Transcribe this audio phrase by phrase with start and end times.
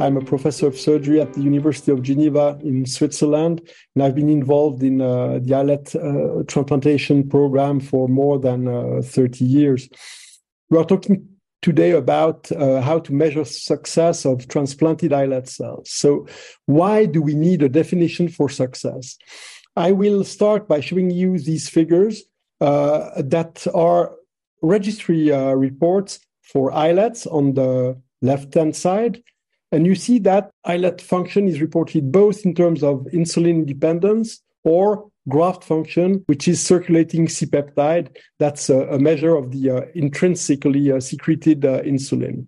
[0.00, 4.28] I'm a professor of surgery at the University of Geneva in Switzerland, and I've been
[4.28, 9.88] involved in uh, the islet uh, transplantation program for more than uh, 30 years.
[10.70, 11.26] We are talking
[11.62, 15.90] today about uh, how to measure success of transplanted islet cells.
[15.90, 16.28] So,
[16.66, 19.18] why do we need a definition for success?
[19.74, 22.22] I will start by showing you these figures
[22.60, 24.14] uh, that are
[24.62, 29.22] registry uh, reports for islets on the left hand side
[29.72, 35.10] and you see that islet function is reported both in terms of insulin dependence or
[35.28, 38.16] graft function, which is circulating C peptide.
[38.38, 42.46] That's a, a, measure of the uh, intrinsically uh, secreted uh, insulin.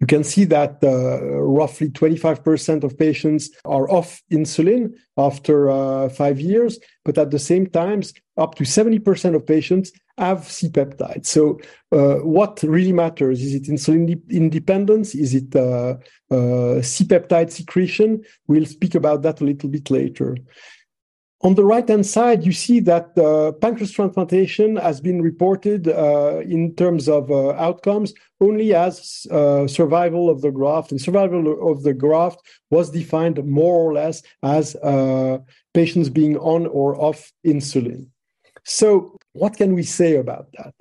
[0.00, 6.40] You can see that uh, roughly 25% of patients are off insulin after uh, five
[6.40, 8.02] years, but at the same time,
[8.36, 11.26] up to 70% of patients have C peptide.
[11.26, 11.60] So,
[11.92, 15.14] uh, what really matters is it insulin independence?
[15.14, 15.96] Is it uh,
[16.30, 18.22] uh, C peptide secretion?
[18.46, 20.36] We'll speak about that a little bit later.
[21.44, 26.40] On the right hand side, you see that uh, pancreas transplantation has been reported uh,
[26.40, 31.82] in terms of uh, outcomes only as uh, survival of the graft, and survival of
[31.82, 35.36] the graft was defined more or less as uh,
[35.74, 38.06] patients being on or off insulin.
[38.64, 40.74] So, what can we say about that?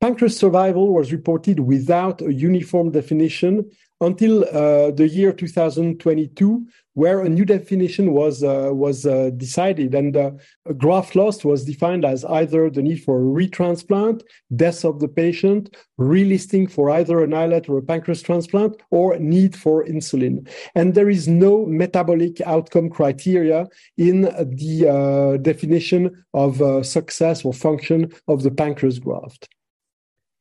[0.00, 3.68] Pancreas survival was reported without a uniform definition
[4.00, 10.16] until uh, the year 2022, where a new definition was uh, was uh, decided, and
[10.16, 10.30] uh,
[10.76, 14.22] graft loss was defined as either the need for a retransplant,
[14.56, 19.54] death of the patient, relisting for either an islet or a pancreas transplant, or need
[19.54, 20.48] for insulin.
[20.74, 27.52] And there is no metabolic outcome criteria in the uh, definition of uh, success or
[27.52, 29.48] function of the pancreas graft.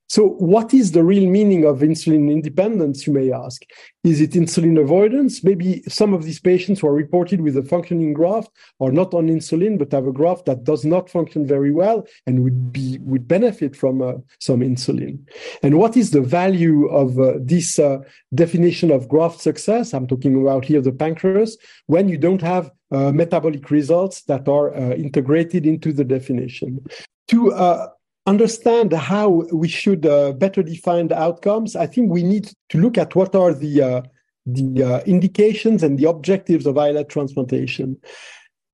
[0.10, 3.62] So, what is the real meaning of insulin independence, you may ask?
[4.04, 5.44] Is it insulin avoidance?
[5.44, 8.50] Maybe some of these patients who are reported with a functioning graft
[8.80, 12.44] are not on insulin, but have a graft that does not function very well and
[12.44, 15.20] would be would benefit from uh, some insulin.
[15.62, 18.00] And what is the value of uh, this uh,
[18.34, 19.94] definition of graft success?
[19.94, 21.56] I'm talking about here the pancreas,
[21.86, 26.84] when you don't have uh, metabolic results that are uh, integrated into the definition.
[27.28, 27.90] To uh,
[28.30, 29.28] understand how
[29.64, 33.32] we should uh, better define the outcomes, I think we need to look at what
[33.36, 34.02] are the uh,
[34.46, 37.88] the uh, indications and the objectives of islet transplantation.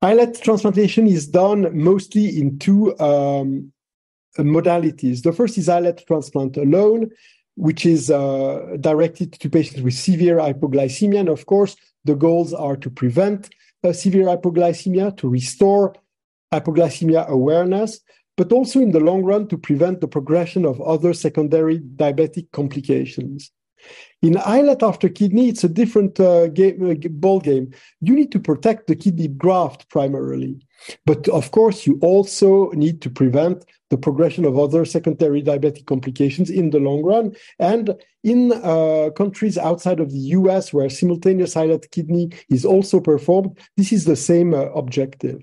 [0.01, 1.61] Islet transplantation is done
[1.91, 3.71] mostly in two um,
[4.37, 5.23] modalities.
[5.23, 7.09] The first is islet transplant alone,
[7.55, 11.19] which is uh, directed to patients with severe hypoglycemia.
[11.21, 13.49] And of course, the goals are to prevent
[13.83, 15.95] uh, severe hypoglycemia, to restore
[16.53, 17.99] hypoglycemia awareness,
[18.37, 23.51] but also in the long run to prevent the progression of other secondary diabetic complications.
[24.21, 27.71] In islet after kidney, it's a different uh, game, uh, ball game.
[28.01, 30.65] You need to protect the kidney graft primarily,
[31.05, 36.49] but of course, you also need to prevent the progression of other secondary diabetic complications
[36.49, 37.35] in the long run.
[37.59, 43.57] And in uh, countries outside of the US, where simultaneous islet kidney is also performed,
[43.77, 45.39] this is the same uh, objective.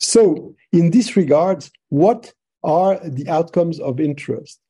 [0.00, 2.32] So, in this regard, what
[2.62, 4.60] are the outcomes of interest?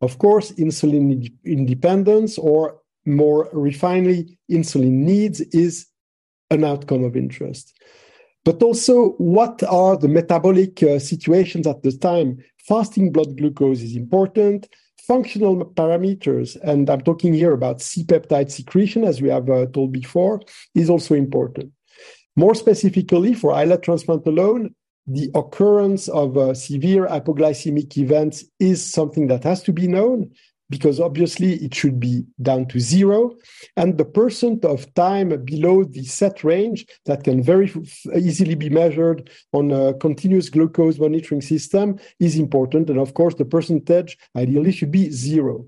[0.00, 5.86] Of course, insulin independence, or more refinedly, insulin needs, is
[6.50, 7.76] an outcome of interest.
[8.44, 12.38] But also, what are the metabolic uh, situations at the time?
[12.66, 14.68] Fasting blood glucose is important.
[15.06, 19.92] Functional parameters, and I'm talking here about C peptide secretion, as we have uh, told
[19.92, 20.42] before,
[20.74, 21.72] is also important.
[22.38, 24.72] More specifically, for islet transplant alone,
[25.08, 30.30] the occurrence of uh, severe hypoglycemic events is something that has to be known
[30.70, 33.34] because obviously it should be down to zero.
[33.76, 37.72] And the percent of time below the set range that can very
[38.14, 42.88] easily be measured on a continuous glucose monitoring system is important.
[42.88, 45.66] And of course, the percentage ideally should be zero.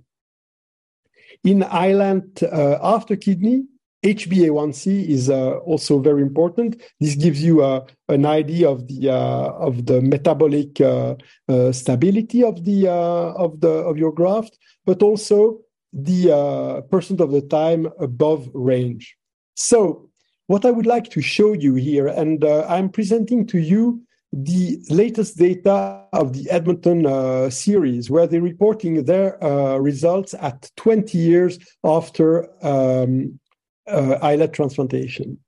[1.42, 3.64] In islet uh, after kidney,
[4.04, 6.80] HbA1c is uh, also very important.
[7.00, 11.16] This gives you uh, an idea of the uh, of the metabolic uh,
[11.48, 15.60] uh, stability of the uh, of the of your graft, but also
[15.92, 19.16] the percent of the time above range.
[19.54, 20.08] So,
[20.46, 24.02] what I would like to show you here, and I'm presenting to you
[24.32, 30.70] the latest data of the Edmonton uh, series, where they're reporting their uh, results at
[30.76, 33.40] 20 years after um,
[33.86, 35.38] islet transplantation.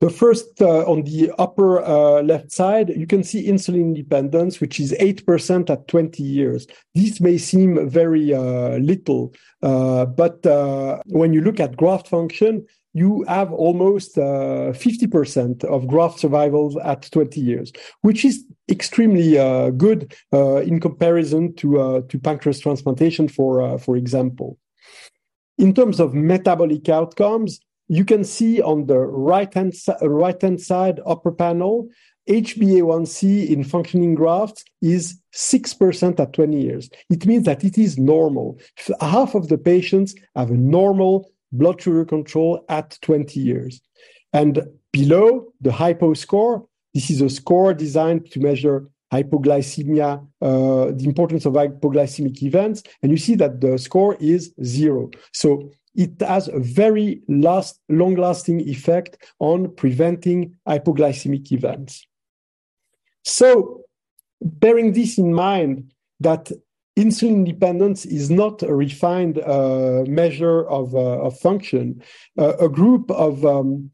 [0.00, 4.78] The first, uh, on the upper uh, left side, you can see insulin independence, which
[4.78, 6.66] is 8% at 20 years.
[6.94, 9.32] This may seem very uh, little,
[9.62, 10.44] but
[11.06, 12.66] when you look at graft function,
[12.96, 17.70] you have almost uh, 50% of graft survival at 20 years,
[18.00, 23.76] which is extremely uh, good uh, in comparison to, uh, to pancreas transplantation, for, uh,
[23.76, 24.58] for example.
[25.58, 31.88] In terms of metabolic outcomes, you can see on the right-hand, right-hand side upper panel,
[32.28, 36.90] HbA1c in functioning grafts is 6% at 20 years.
[37.08, 38.58] It means that it is normal.
[39.00, 43.80] Half of the patients have a normal blood sugar control at 20 years.
[44.32, 51.04] And below the hypo score, this is a score designed to measure hypoglycemia, uh, the
[51.04, 52.82] importance of hypoglycemic events.
[53.02, 55.10] And you see that the score is zero.
[55.32, 62.06] So it has a very last, long lasting effect on preventing hypoglycemic events.
[63.24, 63.82] So,
[64.42, 66.52] bearing this in mind, that
[66.98, 72.02] insulin dependence is not a refined uh, measure of, uh, of function.
[72.38, 73.90] Uh, a group of um,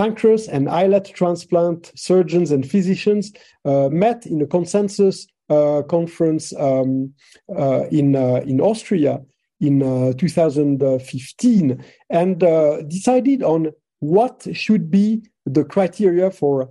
[0.00, 3.32] pancreas and islet transplant surgeons and physicians
[3.66, 7.12] uh, met in a consensus uh, conference um,
[7.54, 8.14] uh, in,
[8.48, 9.20] in Austria
[9.60, 9.80] in
[10.16, 12.40] 2015 and
[12.88, 16.70] decided on what should be the criteria for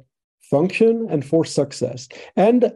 [0.49, 2.07] function and for success.
[2.35, 2.73] And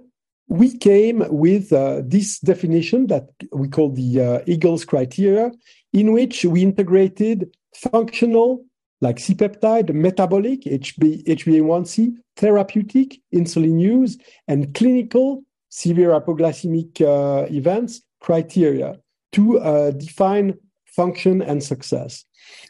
[0.50, 5.52] we came with uh, this definition that we call the uh, Igls criteria,
[5.94, 8.64] in which we integrated functional,
[9.04, 14.18] like C peptide, metabolic, HB, HbA1c, therapeutic, insulin use,
[14.48, 18.98] and clinical, severe hypoglycemic uh, events criteria
[19.34, 22.24] to uh, define function and success.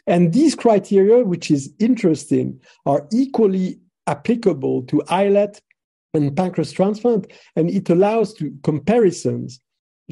[0.06, 3.78] And these criteria, which is interesting, are equally
[4.08, 5.62] applicable to islet
[6.14, 9.60] and pancreas transplant, and it allows to comparisons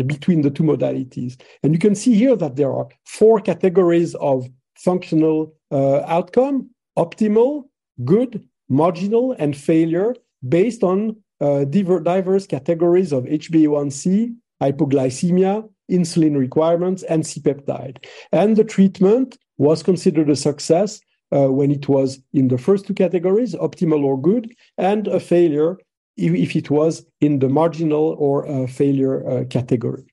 [0.07, 1.41] between the two modalities.
[1.63, 4.49] And you can see here that there are four categories of
[4.85, 7.65] functional uh, outcome: optimal,
[8.05, 10.15] good, marginal, and failure,
[10.49, 18.05] based on uh, diverse categories of HbA1c, hypoglycemia, insulin requirements, and C-peptide.
[18.31, 21.01] And the treatment was considered a success
[21.35, 25.79] uh, when it was in the first two categories, optimal or good, and a failure
[26.17, 30.12] if it was in the marginal or uh, failure uh, category.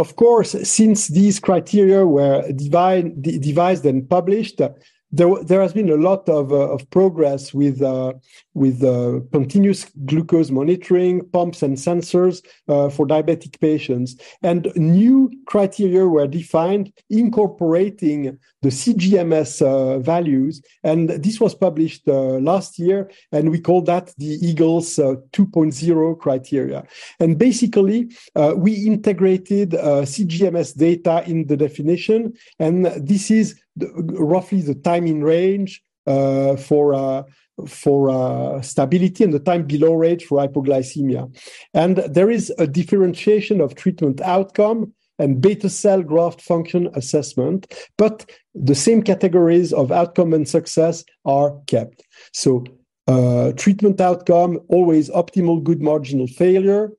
[0.00, 4.62] Of course, since these criteria were devised and published,
[5.12, 8.12] there, there has been a lot of, uh, of progress with, uh,
[8.54, 14.16] with uh, continuous glucose monitoring, pumps, and sensors uh, for diabetic patients.
[14.42, 20.62] And new criteria were defined incorporating the CGMS uh, values.
[20.84, 24.98] And this was published uh, last year, and we call that the Igls
[25.32, 26.84] 2.0 criteria.
[27.18, 28.10] And basically,
[28.56, 35.82] we integrated CGMS data in the definition, and this is roughly the time in range
[36.06, 37.22] uh, for uh,
[37.66, 41.34] for uh, stability and the time below range for hypoglycemia.
[41.74, 48.30] And there is a differentiation of treatment outcome and beta cell graft function assessment, but
[48.54, 52.02] the same categories of outcome and success are kept.
[52.32, 52.64] So
[53.06, 56.92] uh, treatment outcome, always optimal good marginal failure,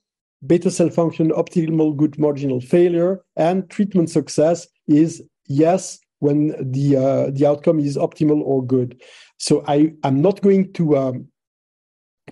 [0.45, 7.31] beta cell function, optimal good marginal failure, and treatment success is yes, when the uh,
[7.31, 9.01] the outcome is optimal or good.
[9.37, 11.27] So I am not going to um,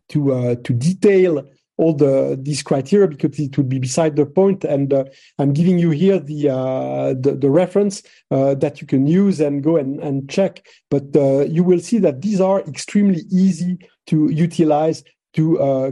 [0.09, 1.43] to uh, to detail
[1.79, 4.63] all the these criteria because it would be beside the point.
[4.63, 5.05] And uh,
[5.39, 9.63] i'm giving you here the uh, the, the, reference uh, that you can use and
[9.63, 10.65] go and, and check.
[10.91, 15.03] But uh, you will see that these are extremely easy to utilize
[15.33, 15.91] to uh,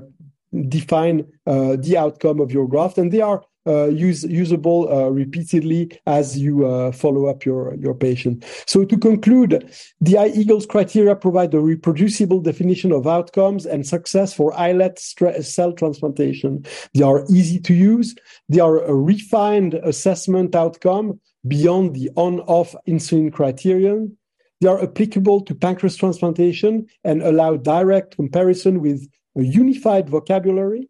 [0.68, 2.98] define uh, the outcome of your graft.
[2.98, 3.44] And they are
[3.88, 8.44] use, usable uh, repeatedly as you uh, follow up your, your patient.
[8.66, 9.72] So to conclude,
[10.02, 16.66] the Igls criteria provide a reproducible definition of outcomes and success for islet cell transplantation.
[16.94, 18.16] They are easy to use.
[18.50, 24.18] They are a refined assessment outcome beyond the on-off insulin criterion.
[24.62, 29.08] They are applicable to pancreas transplantation and allow direct comparison with
[29.38, 30.90] a unified vocabulary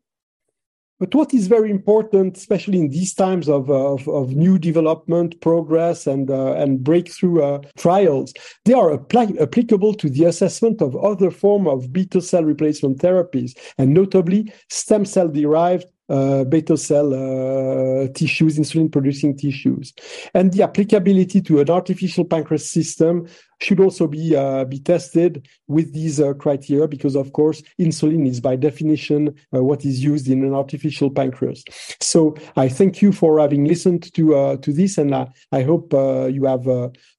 [1.00, 6.08] But what is very important, especially in these times of, of, of new development, progress,
[6.08, 8.34] and, uh, and breakthrough uh, trials,
[8.66, 13.56] they are apply- applicable to the assessment of other form of beta cell replacement therapies,
[13.77, 19.94] and notably stem cell derived uh, beta cell uh, tissues, insulin producing tissues.
[20.34, 23.28] And the applicability to an artificial pancreas system
[23.60, 28.40] should also be uh, be tested with these uh, criteria because of course insulin is
[28.40, 31.64] by definition uh, what is used in an artificial pancreas.
[32.00, 36.46] So i thank you for having listened to uh, to this and i hope you
[36.46, 36.68] have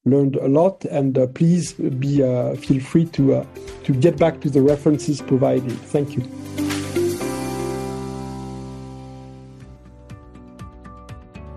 [0.04, 0.85] learned a lot.
[0.87, 2.18] And please be
[2.57, 3.47] feel free to
[3.85, 5.73] to get back to the references provided.
[5.73, 6.67] Thank you